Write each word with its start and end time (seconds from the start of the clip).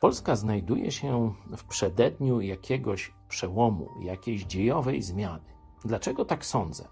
Polska 0.00 0.36
znajduje 0.36 0.90
się 0.90 1.34
w 1.56 1.64
przededniu 1.64 2.40
jakiegoś 2.40 3.12
przełomu, 3.28 3.88
jakiejś 4.00 4.44
dziejowej 4.44 5.02
zmiany. 5.02 5.44
Dlaczego 5.84 6.24
tak 6.24 6.44
sądzę? 6.44 6.88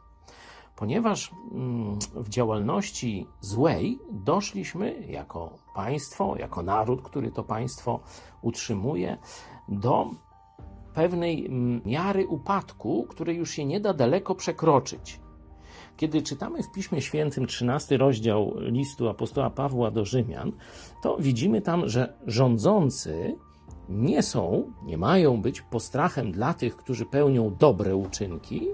Ponieważ 0.76 1.30
mm, 1.52 1.98
w 2.14 2.28
działalności 2.28 3.26
złej 3.40 3.98
doszliśmy 4.12 5.06
jako 5.08 5.58
państwo, 5.74 6.36
jako 6.36 6.62
naród, 6.62 7.02
który 7.02 7.30
to 7.30 7.44
państwo 7.44 8.00
utrzymuje, 8.42 9.18
do 9.68 10.10
pewnej 10.94 11.46
mm, 11.46 11.80
miary 11.86 12.26
upadku, 12.26 13.06
której 13.10 13.36
już 13.36 13.50
się 13.50 13.64
nie 13.64 13.80
da 13.80 13.94
daleko 13.94 14.34
przekroczyć. 14.34 15.20
Kiedy 15.98 16.22
czytamy 16.22 16.62
w 16.62 16.70
Piśmie 16.72 17.02
Świętym 17.02 17.46
13 17.46 17.96
rozdział 17.96 18.54
listu 18.58 19.08
apostoła 19.08 19.50
Pawła 19.50 19.90
do 19.90 20.04
Rzymian, 20.04 20.52
to 21.02 21.16
widzimy 21.20 21.60
tam, 21.60 21.88
że 21.88 22.18
rządzący 22.26 23.36
nie 23.88 24.22
są, 24.22 24.72
nie 24.82 24.98
mają 24.98 25.42
być 25.42 25.62
postrachem 25.62 26.32
dla 26.32 26.54
tych, 26.54 26.76
którzy 26.76 27.06
pełnią 27.06 27.56
dobre 27.58 27.96
uczynki, 27.96 28.68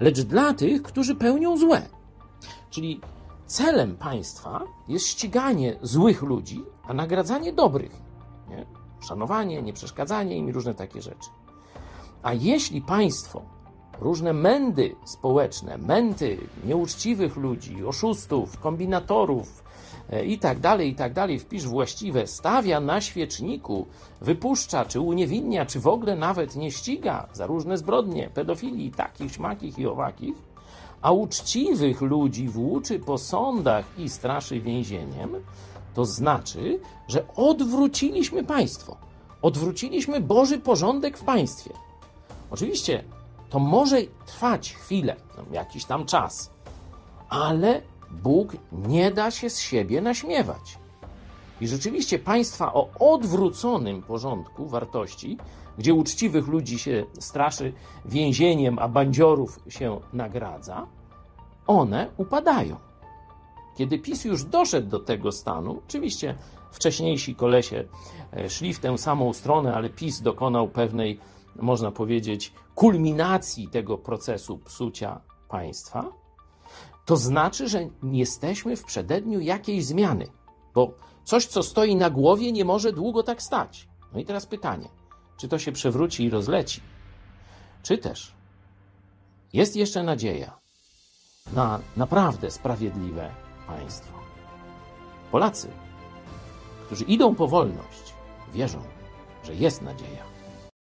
lecz 0.00 0.20
dla 0.20 0.54
tych, 0.54 0.82
którzy 0.82 1.14
pełnią 1.14 1.56
złe. 1.56 1.82
Czyli 2.70 3.00
celem 3.46 3.96
państwa 3.96 4.62
jest 4.88 5.06
ściganie 5.06 5.76
złych 5.82 6.22
ludzi, 6.22 6.64
a 6.82 6.94
nagradzanie 6.94 7.52
dobrych. 7.52 8.02
Nie? 8.48 8.66
Szanowanie, 9.00 9.62
nieprzeszkadzanie 9.62 10.36
im 10.36 10.48
różne 10.48 10.74
takie 10.74 11.02
rzeczy. 11.02 11.30
A 12.22 12.32
jeśli 12.32 12.82
państwo 12.82 13.59
różne 14.00 14.32
mędy 14.32 14.96
społeczne, 15.04 15.78
męty 15.78 16.38
nieuczciwych 16.64 17.36
ludzi, 17.36 17.84
oszustów, 17.84 18.60
kombinatorów 18.60 19.64
e, 20.10 20.24
i 20.24 20.38
tak 20.38 20.60
dalej, 20.60 20.88
i 20.88 20.94
tak 20.94 21.12
dalej, 21.12 21.38
wpisz 21.38 21.66
właściwe, 21.66 22.26
stawia 22.26 22.80
na 22.80 23.00
świeczniku, 23.00 23.86
wypuszcza, 24.20 24.84
czy 24.84 25.00
uniewinnia, 25.00 25.66
czy 25.66 25.80
w 25.80 25.86
ogóle 25.86 26.16
nawet 26.16 26.56
nie 26.56 26.70
ściga 26.70 27.26
za 27.32 27.46
różne 27.46 27.78
zbrodnie, 27.78 28.30
pedofilii, 28.34 28.90
takich, 28.90 29.32
śmakich 29.32 29.78
i 29.78 29.86
owakich, 29.86 30.34
a 31.02 31.12
uczciwych 31.12 32.00
ludzi 32.00 32.48
włóczy 32.48 32.98
po 32.98 33.18
sądach 33.18 33.84
i 33.98 34.08
straszy 34.08 34.60
więzieniem, 34.60 35.30
to 35.94 36.04
znaczy, 36.04 36.80
że 37.08 37.24
odwróciliśmy 37.36 38.44
państwo. 38.44 38.96
Odwróciliśmy 39.42 40.20
Boży 40.20 40.58
porządek 40.58 41.18
w 41.18 41.24
państwie. 41.24 41.70
Oczywiście 42.50 43.04
to 43.50 43.58
może 43.58 43.96
trwać 44.26 44.72
chwilę, 44.74 45.16
jakiś 45.52 45.84
tam 45.84 46.06
czas, 46.06 46.50
ale 47.28 47.82
Bóg 48.10 48.56
nie 48.72 49.10
da 49.10 49.30
się 49.30 49.50
z 49.50 49.58
siebie 49.58 50.00
naśmiewać. 50.00 50.78
I 51.60 51.68
rzeczywiście 51.68 52.18
państwa 52.18 52.72
o 52.72 52.88
odwróconym 52.98 54.02
porządku 54.02 54.66
wartości, 54.66 55.38
gdzie 55.78 55.94
uczciwych 55.94 56.48
ludzi 56.48 56.78
się 56.78 57.04
straszy 57.18 57.72
więzieniem, 58.04 58.78
a 58.78 58.88
bandziorów 58.88 59.60
się 59.68 60.00
nagradza, 60.12 60.86
one 61.66 62.08
upadają. 62.16 62.76
Kiedy 63.76 63.98
PiS 63.98 64.24
już 64.24 64.44
doszedł 64.44 64.88
do 64.88 64.98
tego 64.98 65.32
stanu, 65.32 65.82
oczywiście 65.86 66.34
wcześniejsi 66.70 67.34
kolesie 67.34 67.84
e, 68.32 68.50
szli 68.50 68.74
w 68.74 68.78
tę 68.78 68.98
samą 68.98 69.32
stronę, 69.32 69.74
ale 69.74 69.90
PiS 69.90 70.20
dokonał 70.22 70.68
pewnej 70.68 71.20
można 71.56 71.90
powiedzieć, 71.90 72.52
kulminacji 72.74 73.68
tego 73.68 73.98
procesu 73.98 74.58
psucia 74.58 75.20
państwa, 75.48 76.12
to 77.04 77.16
znaczy, 77.16 77.68
że 77.68 77.88
nie 78.02 78.18
jesteśmy 78.18 78.76
w 78.76 78.84
przededniu 78.84 79.40
jakiejś 79.40 79.84
zmiany, 79.84 80.26
bo 80.74 80.94
coś, 81.24 81.46
co 81.46 81.62
stoi 81.62 81.96
na 81.96 82.10
głowie, 82.10 82.52
nie 82.52 82.64
może 82.64 82.92
długo 82.92 83.22
tak 83.22 83.42
stać. 83.42 83.88
No 84.12 84.20
i 84.20 84.24
teraz 84.24 84.46
pytanie, 84.46 84.88
czy 85.36 85.48
to 85.48 85.58
się 85.58 85.72
przewróci 85.72 86.24
i 86.24 86.30
rozleci, 86.30 86.80
czy 87.82 87.98
też 87.98 88.34
jest 89.52 89.76
jeszcze 89.76 90.02
nadzieja 90.02 90.58
na 91.52 91.80
naprawdę 91.96 92.50
sprawiedliwe 92.50 93.30
państwo. 93.66 94.12
Polacy, 95.30 95.70
którzy 96.86 97.04
idą 97.04 97.34
po 97.34 97.48
wolność, 97.48 98.14
wierzą, 98.54 98.82
że 99.44 99.54
jest 99.54 99.82
nadzieja. 99.82 100.39